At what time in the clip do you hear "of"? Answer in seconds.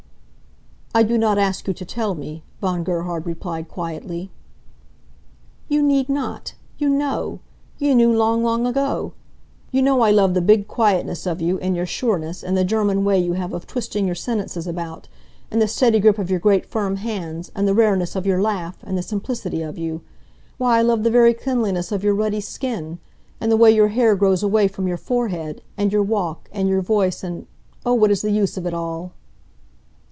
11.25-11.39, 13.53-13.65, 16.19-16.29, 18.17-18.25, 19.61-19.77, 21.93-22.03, 28.57-28.65